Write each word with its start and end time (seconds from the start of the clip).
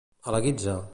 A 0.31 0.33
la 0.37 0.41
guitza. 0.47 0.81